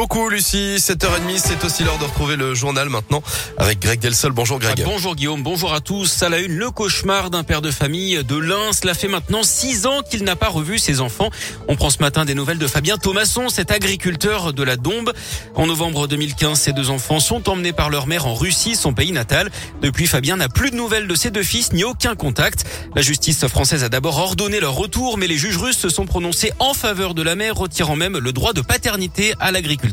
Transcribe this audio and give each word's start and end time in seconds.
beaucoup 0.00 0.30
Lucie. 0.30 0.76
7h30, 0.78 1.36
c'est 1.36 1.62
aussi 1.62 1.84
l'heure 1.84 1.98
de 1.98 2.04
retrouver 2.04 2.36
le 2.36 2.54
journal 2.54 2.88
maintenant 2.88 3.22
avec 3.58 3.80
Greg 3.80 4.00
Delsol. 4.00 4.32
Bonjour 4.32 4.58
Greg. 4.58 4.76
Ah, 4.80 4.84
bonjour 4.86 5.14
Guillaume, 5.14 5.42
bonjour 5.42 5.74
à 5.74 5.80
tous. 5.80 6.22
À 6.22 6.30
la 6.30 6.38
une, 6.38 6.56
le 6.56 6.70
cauchemar 6.70 7.28
d'un 7.28 7.44
père 7.44 7.60
de 7.60 7.70
famille 7.70 8.24
de 8.24 8.36
l'Ain. 8.36 8.72
Cela 8.72 8.94
fait 8.94 9.08
maintenant 9.08 9.42
six 9.42 9.84
ans 9.84 10.00
qu'il 10.00 10.24
n'a 10.24 10.36
pas 10.36 10.48
revu 10.48 10.78
ses 10.78 11.02
enfants. 11.02 11.28
On 11.68 11.76
prend 11.76 11.90
ce 11.90 11.98
matin 11.98 12.24
des 12.24 12.34
nouvelles 12.34 12.56
de 12.56 12.66
Fabien 12.66 12.96
Thomasson, 12.96 13.50
cet 13.50 13.70
agriculteur 13.70 14.54
de 14.54 14.62
la 14.62 14.76
Dombe. 14.76 15.12
En 15.54 15.66
novembre 15.66 16.08
2015, 16.08 16.58
ses 16.58 16.72
deux 16.72 16.88
enfants 16.88 17.20
sont 17.20 17.50
emmenés 17.50 17.74
par 17.74 17.90
leur 17.90 18.06
mère 18.06 18.26
en 18.26 18.32
Russie, 18.32 18.76
son 18.76 18.94
pays 18.94 19.12
natal. 19.12 19.50
Depuis, 19.82 20.06
Fabien 20.06 20.38
n'a 20.38 20.48
plus 20.48 20.70
de 20.70 20.76
nouvelles 20.76 21.08
de 21.08 21.14
ses 21.14 21.30
deux 21.30 21.42
fils 21.42 21.74
ni 21.74 21.84
aucun 21.84 22.14
contact. 22.14 22.64
La 22.96 23.02
justice 23.02 23.46
française 23.48 23.84
a 23.84 23.90
d'abord 23.90 24.16
ordonné 24.16 24.60
leur 24.60 24.76
retour, 24.76 25.18
mais 25.18 25.26
les 25.26 25.36
juges 25.36 25.58
russes 25.58 25.76
se 25.76 25.90
sont 25.90 26.06
prononcés 26.06 26.52
en 26.58 26.72
faveur 26.72 27.12
de 27.12 27.20
la 27.20 27.34
mère, 27.34 27.54
retirant 27.54 27.96
même 27.96 28.16
le 28.16 28.32
droit 28.32 28.54
de 28.54 28.62
paternité 28.62 29.34
à 29.40 29.52
l'agriculteur, 29.52 29.89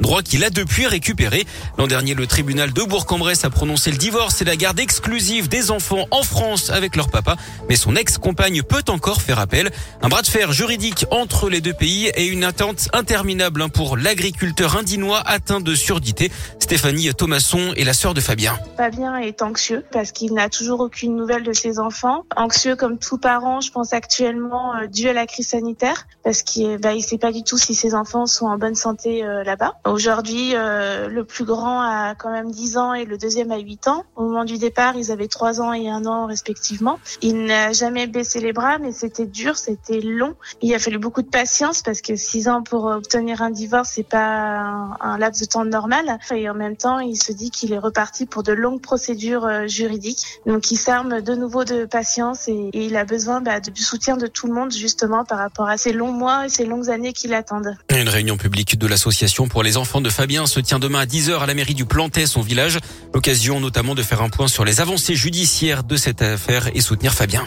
droit 0.00 0.22
qu'il 0.22 0.44
a 0.44 0.50
depuis 0.50 0.86
récupéré. 0.86 1.46
L'an 1.78 1.86
dernier, 1.86 2.14
le 2.14 2.26
tribunal 2.26 2.72
de 2.72 2.82
Bourg-en-Bresse 2.82 3.44
a 3.44 3.50
prononcé 3.50 3.90
le 3.90 3.96
divorce 3.96 4.40
et 4.42 4.44
la 4.44 4.56
garde 4.56 4.80
exclusive 4.80 5.48
des 5.48 5.70
enfants 5.70 6.06
en 6.10 6.22
France 6.22 6.70
avec 6.70 6.96
leur 6.96 7.08
papa, 7.08 7.36
mais 7.68 7.76
son 7.76 7.96
ex-compagne 7.96 8.62
peut 8.62 8.84
encore 8.88 9.22
faire 9.22 9.38
appel. 9.38 9.70
Un 10.02 10.08
bras 10.08 10.22
de 10.22 10.26
fer 10.26 10.52
juridique 10.52 11.06
entre 11.10 11.48
les 11.48 11.60
deux 11.60 11.72
pays 11.72 12.10
et 12.14 12.26
une 12.26 12.44
attente 12.44 12.88
interminable 12.92 13.62
hein, 13.62 13.68
pour 13.68 13.96
l'agriculteur 13.96 14.76
indinois 14.76 15.22
atteint 15.26 15.60
de 15.60 15.74
surdité. 15.74 16.30
Stéphanie 16.58 17.12
Thomasson 17.14 17.72
est 17.76 17.84
la 17.84 17.94
sœur 17.94 18.14
de 18.14 18.20
Fabien. 18.20 18.58
Fabien 18.76 19.16
est 19.16 19.42
anxieux 19.42 19.84
parce 19.92 20.12
qu'il 20.12 20.34
n'a 20.34 20.48
toujours 20.48 20.80
aucune 20.80 21.16
nouvelle 21.16 21.42
de 21.42 21.52
ses 21.52 21.78
enfants. 21.78 22.24
Anxieux 22.36 22.76
comme 22.76 22.98
tout 22.98 23.18
parent, 23.18 23.60
je 23.60 23.70
pense 23.70 23.92
actuellement 23.92 24.74
euh, 24.74 24.86
dû 24.86 25.08
à 25.08 25.12
la 25.12 25.26
crise 25.26 25.48
sanitaire 25.48 26.06
parce 26.22 26.42
qu'il 26.42 26.78
bah, 26.78 26.92
il 26.94 27.02
sait 27.02 27.18
pas 27.18 27.32
du 27.32 27.42
tout 27.42 27.58
si 27.58 27.74
ses 27.74 27.94
enfants 27.94 28.26
sont 28.26 28.46
en 28.46 28.58
bonne 28.58 28.74
santé 28.74 29.24
euh, 29.24 29.33
là-bas. 29.42 29.74
Aujourd'hui, 29.86 30.52
euh, 30.54 31.08
le 31.08 31.24
plus 31.24 31.44
grand 31.44 31.80
a 31.80 32.14
quand 32.14 32.30
même 32.30 32.50
10 32.50 32.76
ans 32.76 32.94
et 32.94 33.04
le 33.04 33.18
deuxième 33.18 33.50
a 33.50 33.58
8 33.58 33.88
ans. 33.88 34.04
Au 34.16 34.24
moment 34.24 34.44
du 34.44 34.58
départ, 34.58 34.96
ils 34.96 35.10
avaient 35.10 35.28
3 35.28 35.60
ans 35.60 35.72
et 35.72 35.88
1 35.88 36.06
an 36.06 36.26
respectivement. 36.26 36.98
Il 37.22 37.44
n'a 37.44 37.72
jamais 37.72 38.06
baissé 38.06 38.40
les 38.40 38.52
bras, 38.52 38.78
mais 38.78 38.92
c'était 38.92 39.26
dur, 39.26 39.56
c'était 39.56 40.00
long. 40.00 40.34
Il 40.62 40.74
a 40.74 40.78
fallu 40.78 40.98
beaucoup 40.98 41.22
de 41.22 41.28
patience 41.28 41.82
parce 41.82 42.00
que 42.00 42.16
6 42.16 42.48
ans 42.48 42.62
pour 42.62 42.84
obtenir 42.84 43.42
un 43.42 43.50
divorce, 43.50 43.90
c'est 43.94 44.08
pas 44.08 44.96
un, 45.00 45.18
laps 45.18 45.40
de 45.40 45.46
temps 45.46 45.64
normal. 45.64 46.18
Et 46.34 46.48
en 46.48 46.54
même 46.54 46.76
temps, 46.76 46.98
il 47.00 47.16
se 47.16 47.32
dit 47.32 47.50
qu'il 47.50 47.72
est 47.72 47.78
reparti 47.78 48.26
pour 48.26 48.42
de 48.42 48.52
longues 48.52 48.80
procédures 48.80 49.46
euh, 49.46 49.66
juridiques. 49.66 50.40
Donc, 50.46 50.70
il 50.70 50.76
s'arme 50.76 51.20
de 51.20 51.34
nouveau 51.34 51.64
de 51.64 51.84
patience 51.84 52.48
et, 52.48 52.70
il 52.74 52.96
a 52.96 53.04
besoin 53.04 53.40
bah, 53.40 53.60
du 53.60 53.82
soutien 53.82 54.16
de 54.16 54.26
tout 54.26 54.46
le 54.46 54.52
monde 54.52 54.72
justement 54.72 55.24
par 55.24 55.38
rapport 55.38 55.68
à 55.68 55.76
ces 55.76 55.92
longs 55.92 56.12
mois 56.12 56.46
et 56.46 56.48
ces 56.48 56.64
longues 56.64 56.90
années 56.90 57.12
qui 57.12 57.28
l'attendent. 57.28 57.76
Une 57.90 58.08
réunion 58.08 58.36
publique 58.36 58.78
de 58.78 58.86
l'association 58.86 59.23
pour 59.48 59.62
les 59.62 59.76
enfants 59.76 60.02
de 60.02 60.10
Fabien 60.10 60.46
se 60.46 60.60
tient 60.60 60.78
demain 60.78 61.00
à 61.00 61.06
10h 61.06 61.38
à 61.38 61.46
la 61.46 61.54
mairie 61.54 61.74
du 61.74 61.86
Plantet, 61.86 62.26
son 62.26 62.42
village. 62.42 62.78
L'occasion 63.14 63.58
notamment 63.58 63.94
de 63.94 64.02
faire 64.02 64.20
un 64.20 64.28
point 64.28 64.48
sur 64.48 64.64
les 64.64 64.80
avancées 64.80 65.14
judiciaires 65.14 65.82
de 65.82 65.96
cette 65.96 66.20
affaire 66.20 66.68
et 66.74 66.80
soutenir 66.80 67.14
Fabien. 67.14 67.44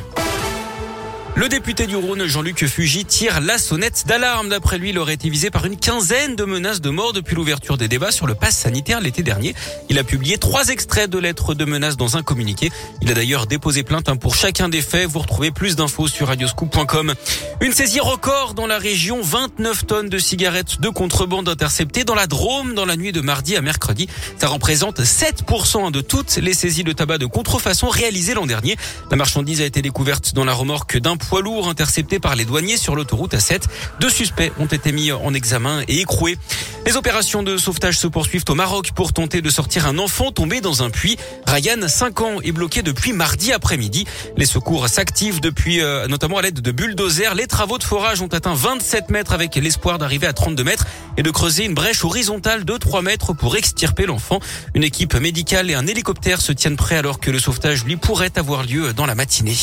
Le 1.38 1.50
député 1.50 1.86
du 1.86 1.96
Rhône, 1.96 2.26
Jean-Luc 2.26 2.66
Fugy, 2.66 3.06
tire 3.06 3.42
la 3.42 3.60
sonnette 3.60 4.06
d'alarme. 4.08 4.50
D'après 4.50 4.80
lui, 4.80 4.90
il 4.90 4.98
aurait 4.98 5.14
été 5.14 5.30
visé 5.30 5.52
par 5.52 5.68
une 5.68 5.78
quinzaine 5.78 6.36
de 6.36 6.46
menaces 6.46 6.82
de 6.82 6.90
mort 6.90 7.14
depuis 7.14 7.36
l'ouverture 7.36 7.78
des 7.78 7.88
débats 7.88 8.12
sur 8.12 8.26
le 8.26 8.34
pass 8.34 8.58
sanitaire 8.58 9.00
l'été 9.02 9.22
dernier. 9.22 9.54
Il 9.88 10.00
a 10.00 10.04
publié 10.04 10.40
trois 10.40 10.70
extraits 10.70 11.08
de 11.08 11.20
lettres 11.20 11.54
de 11.54 11.64
menaces 11.64 11.96
dans 11.96 12.18
un 12.18 12.24
communiqué. 12.24 12.72
Il 13.04 13.12
a 13.12 13.14
d'ailleurs 13.14 13.46
déposé 13.46 13.84
plainte 13.84 14.10
hein, 14.10 14.16
pour 14.16 14.34
chacun 14.34 14.68
des 14.68 14.82
faits. 14.82 15.08
Vous 15.08 15.20
retrouvez 15.20 15.52
plus 15.52 15.76
d'infos 15.76 16.08
sur 16.08 16.26
radioscoop.com. 16.26 17.14
Une 17.62 17.72
saisie 17.72 18.00
record 18.00 18.56
dans 18.56 18.66
la 18.66 18.80
région. 18.80 19.22
29 19.22 19.86
tonnes 19.86 20.10
de 20.10 20.18
cigarettes 20.18 20.82
de 20.82 20.90
contrebande 20.90 21.48
interceptées 21.50 22.04
dans 22.04 22.16
la 22.16 22.26
Drôme 22.26 22.74
dans 22.74 22.86
la 22.86 22.98
nuit 22.98 23.12
de 23.12 23.22
mardi 23.22 23.56
à 23.56 23.62
mercredi. 23.62 24.10
Ça 24.40 24.48
représente 24.48 25.02
7% 25.02 25.92
de 25.92 26.02
toutes 26.02 26.38
les 26.38 26.56
saisies 26.56 26.84
de 26.84 26.94
tabac 26.94 27.20
de 27.20 27.28
contrefaçon 27.28 27.90
réalisées 27.90 28.34
l'an 28.34 28.48
dernier. 28.48 28.76
La 29.12 29.18
marchandise 29.18 29.62
a 29.62 29.66
été 29.66 29.84
découverte 29.84 30.34
dans 30.34 30.44
la 30.44 30.53
remorque 30.53 30.97
d'un 30.97 31.16
poids 31.28 31.42
lourd 31.42 31.70
intercepté 31.70 32.20
par 32.20 32.36
les 32.36 32.46
douaniers 32.46 32.78
sur 32.78 32.96
l'autoroute 32.96 33.34
A7. 33.34 33.64
Deux 34.00 34.10
suspects 34.10 34.52
ont 34.60 34.66
été 34.66 34.92
mis 34.92 35.12
en 35.12 35.34
examen 35.34 35.82
et 35.88 36.00
écroués. 36.00 36.38
Les 36.86 36.96
opérations 36.96 37.44
de 37.44 37.58
sauvetage 37.58 37.98
se 37.98 38.08
poursuivent 38.08 38.46
au 38.48 38.56
Maroc 38.56 38.92
pour 38.96 39.12
tenter 39.12 39.42
de 39.42 39.50
sortir 39.50 39.88
un 39.88 39.98
enfant 39.98 40.32
tombé 40.32 40.62
dans 40.62 40.84
un 40.84 40.90
puits. 40.90 41.18
Ryan, 41.46 41.88
5 41.88 42.22
ans, 42.22 42.42
est 42.42 42.54
bloqué 42.54 42.82
depuis 42.82 43.12
mardi 43.12 43.52
après-midi. 43.52 44.06
Les 44.38 44.46
secours 44.46 44.88
s'activent 44.88 45.42
depuis, 45.42 45.82
euh, 45.82 46.08
notamment 46.08 46.38
à 46.38 46.42
l'aide 46.42 46.62
de 46.62 46.72
bulldozers. 46.72 47.36
Les 47.36 47.48
travaux 47.48 47.78
de 47.78 47.84
forage 47.84 48.22
ont 48.22 48.28
atteint 48.28 48.54
27 48.54 49.09
mètres 49.09 49.34
avec 49.34 49.56
l'espoir 49.56 49.98
d'arriver 49.98 50.28
à 50.28 50.34
32 50.34 50.64
mètres 50.64 50.86
et 51.18 51.24
de 51.24 51.32
creuser 51.32 51.66
une 51.66 51.74
brèche 51.74 52.06
horizontale 52.06 52.64
de 52.64 52.78
3 52.78 53.02
mètres 53.02 53.34
pour 53.34 53.58
extirper 53.58 54.06
l'enfant. 54.06 54.40
Une 54.74 54.84
équipe 54.84 55.16
médicale 55.16 55.70
et 55.70 55.74
un 55.74 55.88
hélicoptère 55.88 56.40
se 56.40 56.54
tiennent 56.54 56.78
prêts 56.78 56.98
alors 56.98 57.20
que 57.20 57.32
le 57.32 57.40
sauvetage, 57.40 57.84
lui, 57.84 57.98
pourrait 57.98 58.38
avoir 58.38 58.64
lieu 58.64 58.94
dans 58.94 59.06
la 59.06 59.16
matinée. 59.16 59.58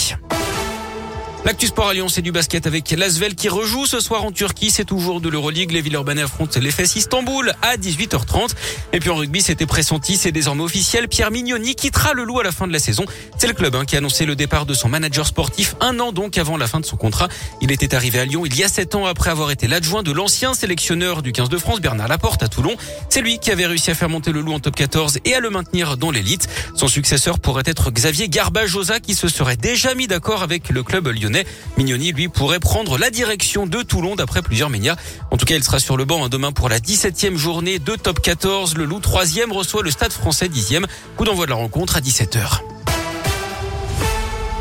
L'actu 1.44 1.66
sport 1.66 1.88
à 1.88 1.92
Lyon, 1.92 2.08
c'est 2.08 2.22
du 2.22 2.32
basket 2.32 2.66
avec 2.66 2.90
Lasvel 2.90 3.34
qui 3.34 3.50
rejoue 3.50 3.84
ce 3.84 4.00
soir 4.00 4.24
en 4.24 4.32
Turquie. 4.32 4.70
C'est 4.70 4.86
toujours 4.86 5.20
de 5.20 5.28
l'Euroleague. 5.28 5.72
Les 5.72 5.82
Villeurbanais 5.82 6.22
affrontent 6.22 6.58
les 6.58 6.70
Fesses 6.70 6.96
Istanbul 6.96 7.52
à 7.60 7.76
18h30. 7.76 8.54
Et 8.94 8.98
puis 8.98 9.10
en 9.10 9.16
rugby, 9.16 9.42
c'était 9.42 9.66
pressenti, 9.66 10.16
c'est 10.16 10.32
désormais 10.32 10.62
officiel. 10.62 11.06
Pierre 11.06 11.30
Mignoni 11.30 11.74
quittera 11.74 12.14
le 12.14 12.24
loup 12.24 12.40
à 12.40 12.44
la 12.44 12.50
fin 12.50 12.66
de 12.66 12.72
la 12.72 12.78
saison. 12.78 13.04
C'est 13.36 13.46
le 13.46 13.52
club 13.52 13.74
hein, 13.74 13.84
qui 13.84 13.94
a 13.94 13.98
annoncé 13.98 14.24
le 14.24 14.36
départ 14.36 14.64
de 14.64 14.72
son 14.72 14.88
manager 14.88 15.26
sportif 15.26 15.76
un 15.82 16.00
an 16.00 16.12
donc 16.12 16.38
avant 16.38 16.56
la 16.56 16.66
fin 16.66 16.80
de 16.80 16.86
son 16.86 16.96
contrat. 16.96 17.28
Il 17.60 17.72
était 17.72 17.94
arrivé 17.94 18.20
à 18.20 18.24
Lyon 18.24 18.46
il 18.46 18.56
y 18.56 18.64
a 18.64 18.68
sept 18.68 18.94
ans 18.94 19.04
après 19.04 19.28
avoir 19.28 19.50
été 19.50 19.66
l'adjoint 19.66 20.02
de 20.02 20.12
l'ancien 20.12 20.54
sélectionneur 20.54 21.20
du 21.20 21.32
15 21.32 21.50
de 21.50 21.58
France, 21.58 21.82
Bernard 21.82 22.08
Laporte 22.08 22.42
à 22.42 22.48
Toulon. 22.48 22.74
C'est 23.10 23.20
lui 23.20 23.38
qui 23.38 23.50
avait 23.50 23.66
réussi 23.66 23.90
à 23.90 23.94
faire 23.94 24.08
monter 24.08 24.32
le 24.32 24.40
loup 24.40 24.54
en 24.54 24.60
top 24.60 24.76
14 24.76 25.18
et 25.26 25.34
à 25.34 25.40
le 25.40 25.50
maintenir 25.50 25.98
dans 25.98 26.10
l'élite. 26.10 26.48
Son 26.74 26.88
successeur 26.88 27.38
pourrait 27.38 27.64
être 27.66 27.90
Xavier 27.90 28.30
Garbajosa 28.30 28.98
qui 28.98 29.14
se 29.14 29.28
serait 29.28 29.58
déjà 29.58 29.94
mis 29.94 30.06
d'accord 30.06 30.42
avec 30.42 30.70
le 30.70 30.82
club 30.82 31.08
lyonnais. 31.08 31.33
Mignoni, 31.76 32.12
lui, 32.12 32.28
pourrait 32.28 32.60
prendre 32.60 32.98
la 32.98 33.10
direction 33.10 33.66
de 33.66 33.82
Toulon 33.82 34.16
d'après 34.16 34.42
plusieurs 34.42 34.70
médias. 34.70 34.96
En 35.30 35.36
tout 35.36 35.46
cas, 35.46 35.56
il 35.56 35.64
sera 35.64 35.80
sur 35.80 35.96
le 35.96 36.04
banc 36.04 36.24
hein, 36.24 36.28
demain 36.28 36.52
pour 36.52 36.68
la 36.68 36.78
17e 36.78 37.36
journée 37.36 37.78
de 37.78 37.96
top 37.96 38.20
14. 38.20 38.76
Le 38.76 38.84
Loup 38.84 39.00
3e 39.00 39.52
reçoit 39.52 39.82
le 39.82 39.90
Stade 39.90 40.12
français 40.12 40.48
10e. 40.48 40.84
Coup 41.16 41.24
d'envoi 41.24 41.46
de 41.46 41.50
la 41.50 41.56
rencontre 41.56 41.96
à 41.96 42.00
17h. 42.00 42.60